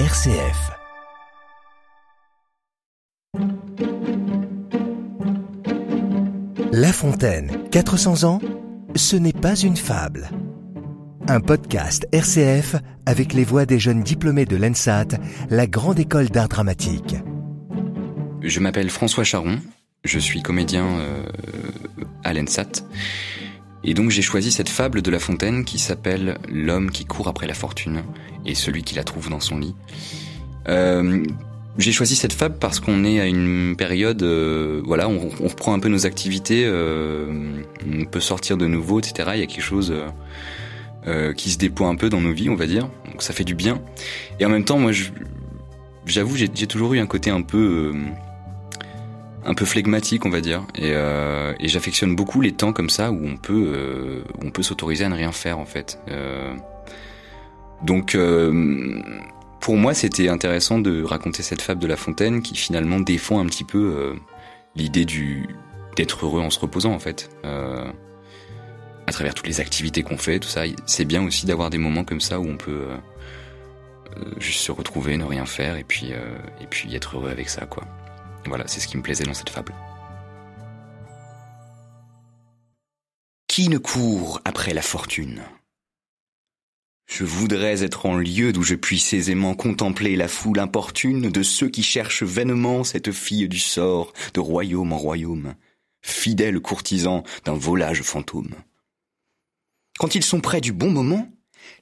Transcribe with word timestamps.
RCF. 0.00 0.72
La 6.72 6.92
Fontaine, 6.92 7.68
400 7.70 8.24
ans, 8.24 8.40
ce 8.96 9.14
n'est 9.14 9.32
pas 9.32 9.54
une 9.54 9.76
fable. 9.76 10.30
Un 11.28 11.38
podcast 11.38 12.08
RCF 12.10 12.74
avec 13.06 13.34
les 13.34 13.44
voix 13.44 13.66
des 13.66 13.78
jeunes 13.78 14.02
diplômés 14.02 14.46
de 14.46 14.56
l'ENSAT, 14.56 15.06
la 15.48 15.68
grande 15.68 16.00
école 16.00 16.28
d'art 16.28 16.48
dramatique. 16.48 17.14
Je 18.42 18.58
m'appelle 18.58 18.90
François 18.90 19.22
Charon, 19.22 19.60
je 20.02 20.18
suis 20.18 20.42
comédien 20.42 20.86
euh, 20.86 21.24
à 22.24 22.34
l'ENSAT. 22.34 22.82
Et 23.84 23.92
donc 23.92 24.10
j'ai 24.10 24.22
choisi 24.22 24.50
cette 24.50 24.70
fable 24.70 25.02
de 25.02 25.10
La 25.10 25.18
Fontaine 25.18 25.64
qui 25.64 25.78
s'appelle 25.78 26.38
L'homme 26.50 26.90
qui 26.90 27.04
court 27.04 27.28
après 27.28 27.46
la 27.46 27.54
fortune 27.54 28.02
et 28.46 28.54
celui 28.54 28.82
qui 28.82 28.94
la 28.94 29.04
trouve 29.04 29.28
dans 29.28 29.40
son 29.40 29.58
lit. 29.58 29.74
Euh, 30.68 31.22
j'ai 31.76 31.92
choisi 31.92 32.16
cette 32.16 32.32
fable 32.32 32.56
parce 32.58 32.80
qu'on 32.80 33.04
est 33.04 33.20
à 33.20 33.26
une 33.26 33.74
période, 33.76 34.22
euh, 34.22 34.80
voilà, 34.84 35.08
on, 35.08 35.28
reprend 35.28 35.74
un 35.74 35.80
peu 35.80 35.88
nos 35.88 36.06
activités, 36.06 36.62
euh, 36.64 37.62
on 37.86 38.04
peut 38.06 38.20
sortir 38.20 38.56
de 38.56 38.66
nouveau, 38.66 39.00
etc. 39.00 39.30
Il 39.34 39.40
y 39.40 39.42
a 39.42 39.46
quelque 39.46 39.62
chose 39.62 39.94
qui 41.36 41.50
se 41.50 41.58
déploie 41.58 41.88
un 41.88 41.96
peu 41.96 42.08
dans 42.08 42.22
nos 42.22 42.32
vies, 42.32 42.48
on 42.48 42.54
va 42.54 42.66
dire. 42.66 42.88
Donc 43.10 43.22
ça 43.22 43.34
fait 43.34 43.44
du 43.44 43.54
bien. 43.54 43.82
Et 44.40 44.46
en 44.46 44.48
même 44.48 44.64
temps, 44.64 44.78
moi, 44.78 44.92
j'avoue, 46.06 46.36
j'ai 46.36 46.48
toujours 46.48 46.94
eu 46.94 46.98
un 46.98 47.06
côté 47.06 47.28
un 47.28 47.42
peu 47.42 47.92
un 49.44 49.54
peu 49.54 49.64
flegmatique, 49.64 50.24
on 50.26 50.30
va 50.30 50.40
dire. 50.40 50.64
Et, 50.74 50.92
euh, 50.92 51.52
et 51.60 51.68
j'affectionne 51.68 52.16
beaucoup 52.16 52.40
les 52.40 52.52
temps 52.52 52.72
comme 52.72 52.90
ça 52.90 53.10
où 53.12 53.20
on 53.24 53.36
peut, 53.36 53.72
euh, 53.74 54.24
on 54.42 54.50
peut 54.50 54.62
s'autoriser 54.62 55.04
à 55.04 55.08
ne 55.08 55.14
rien 55.14 55.32
faire 55.32 55.58
en 55.58 55.66
fait. 55.66 55.98
Euh, 56.08 56.54
donc, 57.82 58.16
pour 59.60 59.76
moi, 59.76 59.92
c'était 59.92 60.28
intéressant 60.28 60.78
de 60.78 61.02
raconter 61.02 61.42
cette 61.42 61.60
fable 61.60 61.80
de 61.80 61.86
La 61.86 61.96
Fontaine 61.96 62.40
qui 62.40 62.56
finalement 62.56 62.98
défend 62.98 63.40
un 63.40 63.46
petit 63.46 63.64
peu 63.64 64.14
l'idée 64.74 65.04
du 65.04 65.46
d'être 65.96 66.24
heureux 66.24 66.40
en 66.40 66.50
se 66.50 66.58
reposant 66.58 66.92
en 66.92 66.98
fait. 66.98 67.28
à 69.06 69.12
travers 69.12 69.34
toutes 69.34 69.48
les 69.48 69.60
activités 69.60 70.02
qu'on 70.02 70.16
fait, 70.16 70.38
tout 70.38 70.48
ça, 70.48 70.62
c'est 70.86 71.04
bien 71.04 71.22
aussi 71.22 71.44
d'avoir 71.44 71.68
des 71.68 71.76
moments 71.76 72.04
comme 72.04 72.22
ça 72.22 72.40
où 72.40 72.48
on 72.48 72.56
peut 72.56 72.86
juste 74.38 74.60
se 74.60 74.72
retrouver, 74.72 75.18
ne 75.18 75.24
rien 75.24 75.44
faire 75.44 75.76
et 75.76 75.84
puis 75.84 76.12
et 76.60 76.66
puis 76.70 76.94
être 76.94 77.18
heureux 77.18 77.30
avec 77.30 77.50
ça 77.50 77.66
quoi. 77.66 77.84
Voilà, 78.46 78.66
c'est 78.66 78.80
ce 78.80 78.88
qui 78.88 78.96
me 78.96 79.02
plaisait 79.02 79.24
dans 79.24 79.34
cette 79.34 79.50
fable. 79.50 79.74
Qui 83.48 83.68
ne 83.68 83.78
court 83.78 84.40
après 84.44 84.74
la 84.74 84.82
fortune? 84.82 85.42
Je 87.06 87.24
voudrais 87.24 87.84
être 87.84 88.06
en 88.06 88.16
lieu 88.16 88.52
d'où 88.52 88.62
je 88.62 88.74
puisse 88.74 89.12
aisément 89.12 89.54
contempler 89.54 90.16
la 90.16 90.26
foule 90.26 90.58
importune 90.58 91.30
de 91.30 91.42
ceux 91.42 91.68
qui 91.68 91.82
cherchent 91.82 92.22
vainement 92.22 92.82
cette 92.82 93.12
fille 93.12 93.48
du 93.48 93.58
sort 93.58 94.12
de 94.32 94.40
royaume 94.40 94.92
en 94.92 94.98
royaume, 94.98 95.54
fidèles 96.02 96.60
courtisans 96.60 97.22
d'un 97.44 97.54
volage 97.54 98.02
fantôme. 98.02 98.54
Quand 99.98 100.14
ils 100.14 100.24
sont 100.24 100.40
près 100.40 100.60
du 100.60 100.72
bon 100.72 100.90
moment, 100.90 101.30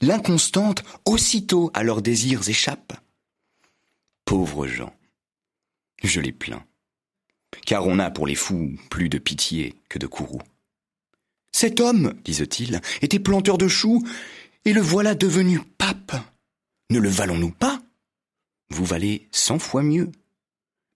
l'inconstante 0.00 0.82
aussitôt 1.06 1.70
à 1.72 1.82
leurs 1.82 2.02
désirs 2.02 2.48
échappe. 2.48 2.92
Pauvres 4.24 4.66
gens, 4.66 4.94
je 6.02 6.20
les 6.20 6.32
plains. 6.32 6.64
Car 7.66 7.86
on 7.86 7.98
a 7.98 8.10
pour 8.10 8.26
les 8.26 8.34
fous 8.34 8.76
plus 8.90 9.08
de 9.08 9.18
pitié 9.18 9.74
que 9.88 9.98
de 9.98 10.06
courroux. 10.06 10.42
Cet 11.52 11.80
homme, 11.80 12.14
disent-ils, 12.24 12.80
était 13.02 13.18
planteur 13.18 13.58
de 13.58 13.68
choux, 13.68 14.02
et 14.64 14.72
le 14.72 14.80
voilà 14.80 15.14
devenu 15.14 15.60
pape. 15.60 16.14
Ne 16.90 16.98
le 16.98 17.08
valons-nous 17.08 17.50
pas? 17.50 17.82
Vous 18.70 18.84
valez 18.84 19.28
cent 19.32 19.58
fois 19.58 19.82
mieux. 19.82 20.10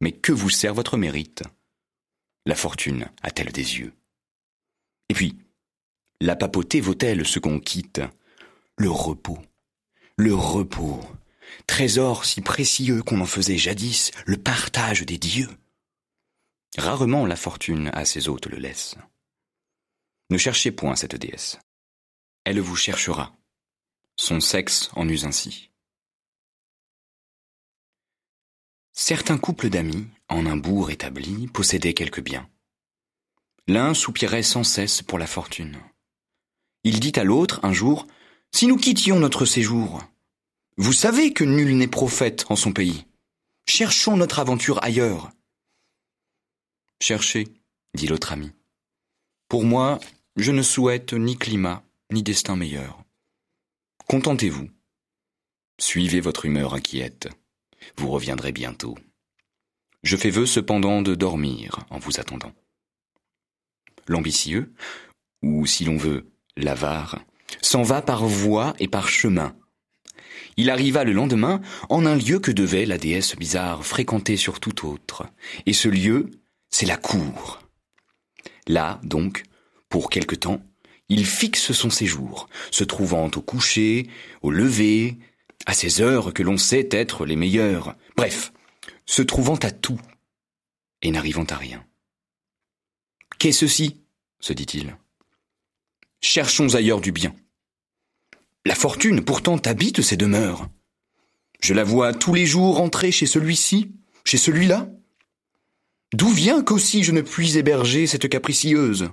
Mais 0.00 0.12
que 0.12 0.32
vous 0.32 0.50
sert 0.50 0.74
votre 0.74 0.96
mérite? 0.96 1.42
La 2.46 2.54
fortune 2.54 3.08
a-t-elle 3.22 3.52
des 3.52 3.78
yeux? 3.78 3.92
Et 5.08 5.14
puis, 5.14 5.36
la 6.20 6.36
papauté 6.36 6.80
vaut-elle 6.80 7.26
ce 7.26 7.38
qu'on 7.38 7.60
quitte? 7.60 8.00
Le 8.78 8.90
repos. 8.90 9.38
Le 10.16 10.34
repos 10.34 11.00
trésor 11.66 12.24
si 12.24 12.40
précieux 12.40 13.02
qu'on 13.02 13.20
en 13.20 13.26
faisait 13.26 13.58
jadis 13.58 14.10
le 14.24 14.36
partage 14.36 15.02
des 15.02 15.18
dieux. 15.18 15.50
Rarement 16.78 17.26
la 17.26 17.36
fortune 17.36 17.90
à 17.94 18.04
ses 18.04 18.28
hôtes 18.28 18.46
le 18.46 18.58
laisse. 18.58 18.96
Ne 20.30 20.38
cherchez 20.38 20.72
point 20.72 20.96
cette 20.96 21.16
déesse. 21.16 21.58
Elle 22.44 22.60
vous 22.60 22.76
cherchera. 22.76 23.34
Son 24.16 24.40
sexe 24.40 24.90
en 24.94 25.08
use 25.08 25.24
ainsi. 25.24 25.70
Certains 28.92 29.36
couples 29.36 29.68
d'amis, 29.68 30.06
en 30.28 30.46
un 30.46 30.56
bourg 30.56 30.90
établi, 30.90 31.48
possédaient 31.48 31.94
quelques 31.94 32.22
biens. 32.22 32.48
L'un 33.68 33.94
soupirait 33.94 34.42
sans 34.42 34.64
cesse 34.64 35.02
pour 35.02 35.18
la 35.18 35.26
fortune. 35.26 35.78
Il 36.82 37.00
dit 37.00 37.12
à 37.16 37.24
l'autre 37.24 37.60
un 37.62 37.72
jour, 37.72 38.06
Si 38.52 38.66
nous 38.66 38.76
quittions 38.76 39.20
notre 39.20 39.44
séjour, 39.44 40.02
vous 40.78 40.92
savez 40.92 41.32
que 41.32 41.42
nul 41.42 41.74
n'est 41.78 41.88
prophète 41.88 42.44
en 42.50 42.56
son 42.56 42.72
pays. 42.72 43.06
Cherchons 43.66 44.18
notre 44.18 44.40
aventure 44.40 44.82
ailleurs. 44.84 45.30
Cherchez, 47.00 47.48
dit 47.94 48.06
l'autre 48.06 48.32
ami. 48.32 48.52
Pour 49.48 49.64
moi, 49.64 49.98
je 50.36 50.52
ne 50.52 50.60
souhaite 50.60 51.14
ni 51.14 51.38
climat, 51.38 51.82
ni 52.12 52.22
destin 52.22 52.56
meilleur. 52.56 53.02
Contentez-vous. 54.06 54.68
Suivez 55.80 56.20
votre 56.20 56.44
humeur 56.44 56.74
inquiète. 56.74 57.30
Vous 57.96 58.10
reviendrez 58.10 58.52
bientôt. 58.52 58.96
Je 60.02 60.16
fais 60.18 60.30
vœu 60.30 60.44
cependant 60.44 61.00
de 61.00 61.14
dormir 61.14 61.86
en 61.88 61.98
vous 61.98 62.20
attendant. 62.20 62.52
L'ambitieux, 64.08 64.74
ou 65.42 65.64
si 65.64 65.86
l'on 65.86 65.96
veut, 65.96 66.30
l'avare, 66.54 67.24
s'en 67.62 67.82
va 67.82 68.02
par 68.02 68.26
voie 68.26 68.74
et 68.78 68.88
par 68.88 69.08
chemin 69.08 69.56
il 70.56 70.70
arriva 70.70 71.04
le 71.04 71.12
lendemain 71.12 71.60
en 71.88 72.06
un 72.06 72.16
lieu 72.16 72.38
que 72.38 72.50
devait 72.50 72.86
la 72.86 72.98
déesse 72.98 73.36
bizarre 73.36 73.84
fréquenter 73.84 74.36
sur 74.36 74.60
tout 74.60 74.86
autre. 74.86 75.26
Et 75.66 75.72
ce 75.72 75.88
lieu, 75.88 76.30
c'est 76.70 76.86
la 76.86 76.96
cour. 76.96 77.60
Là, 78.66 79.00
donc, 79.02 79.44
pour 79.88 80.10
quelque 80.10 80.34
temps, 80.34 80.62
il 81.08 81.24
fixe 81.24 81.72
son 81.72 81.90
séjour, 81.90 82.48
se 82.70 82.84
trouvant 82.84 83.30
au 83.36 83.40
coucher, 83.40 84.08
au 84.42 84.50
lever, 84.50 85.18
à 85.66 85.74
ces 85.74 86.00
heures 86.00 86.32
que 86.32 86.42
l'on 86.42 86.58
sait 86.58 86.88
être 86.90 87.26
les 87.26 87.36
meilleures, 87.36 87.94
bref, 88.16 88.52
se 89.04 89.22
trouvant 89.22 89.56
à 89.56 89.70
tout, 89.70 90.00
et 91.02 91.10
n'arrivant 91.10 91.44
à 91.44 91.56
rien. 91.56 91.84
Qu'est 93.38 93.52
ceci? 93.52 94.02
se 94.40 94.52
dit-il. 94.52 94.96
Cherchons 96.20 96.74
ailleurs 96.74 97.00
du 97.00 97.12
bien. 97.12 97.34
La 98.66 98.74
fortune 98.74 99.24
pourtant 99.24 99.58
habite 99.58 100.02
ces 100.02 100.16
demeures. 100.16 100.68
Je 101.60 101.72
la 101.72 101.84
vois 101.84 102.12
tous 102.12 102.34
les 102.34 102.46
jours 102.46 102.80
entrer 102.80 103.12
chez 103.12 103.26
celui-ci, 103.26 103.92
chez 104.24 104.38
celui-là. 104.38 104.88
D'où 106.12 106.28
vient 106.30 106.64
qu'aussi 106.64 107.04
je 107.04 107.12
ne 107.12 107.20
puis 107.20 107.58
héberger 107.58 108.08
cette 108.08 108.28
capricieuse? 108.28 109.08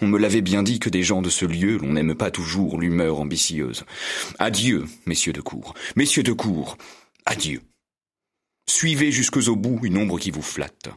On 0.00 0.06
me 0.06 0.18
l'avait 0.18 0.40
bien 0.40 0.62
dit 0.62 0.80
que 0.80 0.88
des 0.88 1.02
gens 1.02 1.20
de 1.20 1.28
ce 1.28 1.44
lieu, 1.44 1.76
l'on 1.76 1.92
n'aime 1.92 2.14
pas 2.14 2.30
toujours 2.30 2.80
l'humeur 2.80 3.20
ambitieuse. 3.20 3.84
Adieu, 4.38 4.86
messieurs 5.04 5.34
de 5.34 5.42
cour, 5.42 5.74
messieurs 5.94 6.22
de 6.22 6.32
cour, 6.32 6.78
adieu. 7.26 7.60
Suivez 8.66 9.12
jusqu'au 9.12 9.54
bout 9.54 9.80
une 9.82 9.98
ombre 9.98 10.18
qui 10.18 10.30
vous 10.30 10.40
flatte. 10.40 10.88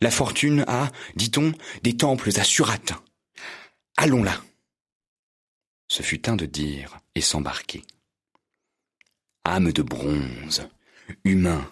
La 0.00 0.10
fortune 0.10 0.64
a, 0.66 0.90
dit-on, 1.14 1.52
des 1.84 1.96
temples 1.96 2.30
à 2.40 2.42
Surat. 2.42 2.76
Allons 3.96 4.24
là. 4.24 4.42
Fut 6.00 6.30
un 6.30 6.36
de 6.36 6.46
dire 6.46 7.00
et 7.14 7.20
s'embarquer. 7.20 7.82
Âme 9.44 9.72
de 9.72 9.82
bronze, 9.82 10.68
humain, 11.24 11.70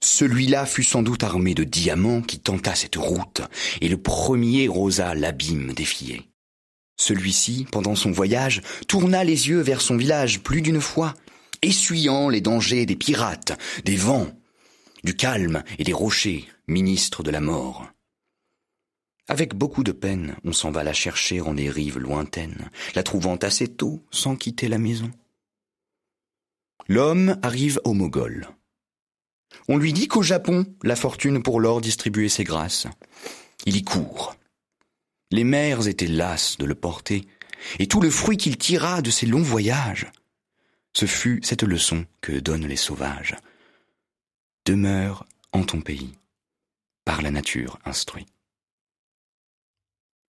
celui-là 0.00 0.64
fut 0.64 0.84
sans 0.84 1.02
doute 1.02 1.24
armé 1.24 1.54
de 1.54 1.64
diamants 1.64 2.22
qui 2.22 2.38
tenta 2.38 2.74
cette 2.74 2.96
route, 2.96 3.42
et 3.80 3.88
le 3.88 4.00
premier 4.00 4.68
osa 4.68 5.14
l'abîme 5.14 5.72
défier. 5.72 6.28
Celui-ci, 7.00 7.66
pendant 7.72 7.96
son 7.96 8.12
voyage, 8.12 8.62
tourna 8.86 9.24
les 9.24 9.48
yeux 9.48 9.60
vers 9.60 9.80
son 9.80 9.96
village 9.96 10.40
plus 10.40 10.62
d'une 10.62 10.80
fois, 10.80 11.14
essuyant 11.62 12.28
les 12.28 12.40
dangers 12.40 12.86
des 12.86 12.96
pirates, 12.96 13.58
des 13.84 13.96
vents, 13.96 14.28
du 15.02 15.16
calme 15.16 15.64
et 15.78 15.84
des 15.84 15.92
rochers, 15.92 16.44
ministres 16.68 17.22
de 17.22 17.30
la 17.30 17.40
mort. 17.40 17.88
Avec 19.28 19.54
beaucoup 19.54 19.84
de 19.84 19.92
peine, 19.92 20.36
on 20.44 20.52
s'en 20.52 20.70
va 20.70 20.82
la 20.82 20.94
chercher 20.94 21.42
en 21.42 21.52
des 21.52 21.68
rives 21.68 21.98
lointaines, 21.98 22.70
la 22.94 23.02
trouvant 23.02 23.36
assez 23.36 23.68
tôt, 23.68 24.02
sans 24.10 24.36
quitter 24.36 24.68
la 24.68 24.78
maison. 24.78 25.10
L'homme 26.88 27.38
arrive 27.42 27.78
au 27.84 27.92
Mogol. 27.92 28.48
On 29.68 29.76
lui 29.76 29.92
dit 29.92 30.08
qu'au 30.08 30.22
Japon, 30.22 30.64
la 30.82 30.96
fortune 30.96 31.42
pour 31.42 31.60
l'or 31.60 31.82
distribuait 31.82 32.30
ses 32.30 32.44
grâces. 32.44 32.86
Il 33.66 33.76
y 33.76 33.84
court. 33.84 34.34
Les 35.30 35.44
mères 35.44 35.86
étaient 35.88 36.06
lasses 36.06 36.56
de 36.56 36.64
le 36.64 36.74
porter, 36.74 37.28
et 37.78 37.86
tout 37.86 38.00
le 38.00 38.08
fruit 38.08 38.38
qu'il 38.38 38.56
tira 38.56 39.02
de 39.02 39.10
ses 39.10 39.26
longs 39.26 39.42
voyages. 39.42 40.10
ce 40.94 41.04
fut 41.04 41.40
cette 41.42 41.62
leçon 41.62 42.06
que 42.22 42.32
donnent 42.32 42.66
les 42.66 42.76
sauvages. 42.76 43.36
Demeure 44.64 45.26
en 45.52 45.62
ton 45.62 45.82
pays, 45.82 46.14
par 47.04 47.20
la 47.20 47.30
nature 47.30 47.78
instruit. 47.84 48.26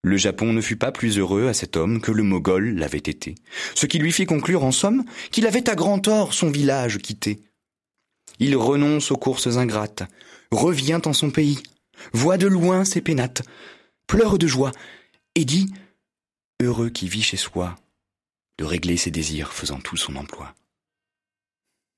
Le 0.02 0.16
Japon 0.16 0.52
ne 0.52 0.60
fut 0.60 0.76
pas 0.76 0.92
plus 0.92 1.18
heureux 1.18 1.48
à 1.48 1.54
cet 1.54 1.76
homme 1.76 2.00
que 2.00 2.10
le 2.10 2.22
Mogol 2.22 2.74
l'avait 2.76 2.98
été, 2.98 3.34
ce 3.74 3.86
qui 3.86 3.98
lui 3.98 4.12
fit 4.12 4.24
conclure 4.24 4.64
en 4.64 4.72
somme 4.72 5.04
qu'il 5.30 5.46
avait 5.46 5.68
à 5.68 5.74
grand 5.74 5.98
tort 5.98 6.32
son 6.32 6.50
village 6.50 6.98
quitté. 6.98 7.42
Il 8.38 8.56
renonce 8.56 9.10
aux 9.10 9.18
courses 9.18 9.58
ingrates, 9.58 10.04
revient 10.50 11.00
en 11.04 11.12
son 11.12 11.30
pays, 11.30 11.62
voit 12.14 12.38
de 12.38 12.46
loin 12.46 12.86
ses 12.86 13.02
pénates, 13.02 13.42
pleure 14.06 14.38
de 14.38 14.46
joie, 14.46 14.72
et 15.34 15.44
dit 15.44 15.70
Heureux 16.62 16.88
qui 16.88 17.08
vit 17.08 17.22
chez 17.22 17.36
soi, 17.36 17.76
de 18.58 18.64
régler 18.64 18.96
ses 18.96 19.10
désirs 19.10 19.52
faisant 19.52 19.80
tout 19.80 19.96
son 19.96 20.16
emploi. 20.16 20.54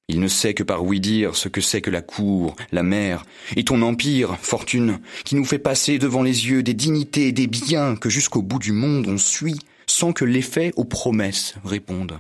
Il 0.09 0.21
ne 0.21 0.29
sait 0.29 0.55
que 0.55 0.63
par 0.63 0.85
oui 0.85 1.01
dire 1.01 1.37
ce 1.37 1.49
que 1.49 1.61
c'est 1.61 1.81
que 1.81 1.91
la 1.91 2.03
cour, 2.03 2.57
la 2.73 2.83
mer, 2.83 3.25
et 3.57 3.65
ton 3.65 3.83
empire, 3.83 4.39
fortune, 4.39 5.01
qui 5.25 5.35
nous 5.35 5.45
fait 5.45 5.59
passer 5.59 5.99
devant 5.99 6.23
les 6.23 6.49
yeux 6.49 6.63
des 6.63 6.75
dignités 6.75 7.29
et 7.29 7.33
des 7.33 7.47
biens 7.47 7.97
que 7.97 8.11
jusqu'au 8.11 8.43
bout 8.43 8.59
du 8.59 8.73
monde 8.73 9.07
on 9.07 9.19
suit, 9.19 9.59
sans 9.87 10.13
que 10.13 10.25
l'effet 10.25 10.73
aux 10.77 10.85
promesses 10.85 11.55
réponde. 11.65 12.19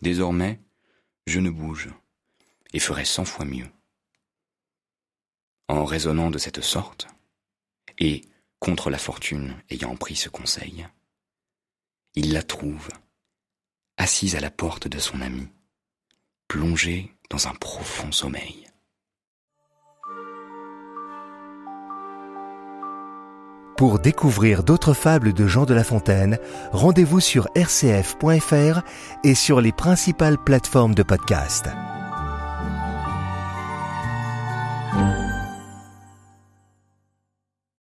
Désormais, 0.00 0.60
je 1.26 1.40
ne 1.40 1.50
bouge, 1.50 1.90
et 2.72 2.78
ferai 2.78 3.04
cent 3.04 3.24
fois 3.24 3.44
mieux. 3.44 3.68
En 5.68 5.84
raisonnant 5.84 6.30
de 6.30 6.38
cette 6.38 6.62
sorte, 6.62 7.08
et 7.98 8.22
contre 8.58 8.90
la 8.90 8.98
fortune 8.98 9.56
ayant 9.70 9.96
pris 9.96 10.16
ce 10.16 10.28
conseil, 10.28 10.86
il 12.14 12.32
la 12.32 12.42
trouve, 12.42 12.88
assise 13.96 14.36
à 14.36 14.40
la 14.40 14.50
porte 14.50 14.88
de 14.88 14.98
son 14.98 15.20
ami 15.20 15.48
plongé 16.50 17.14
dans 17.30 17.46
un 17.46 17.54
profond 17.54 18.10
sommeil. 18.10 18.66
Pour 23.78 24.00
découvrir 24.00 24.64
d'autres 24.64 24.92
fables 24.92 25.32
de 25.32 25.46
Jean 25.46 25.64
de 25.64 25.74
La 25.74 25.84
Fontaine, 25.84 26.38
rendez-vous 26.72 27.20
sur 27.20 27.46
rcf.fr 27.56 28.80
et 29.22 29.34
sur 29.36 29.60
les 29.60 29.72
principales 29.72 30.38
plateformes 30.38 30.96
de 30.96 31.04
podcast. 31.04 31.66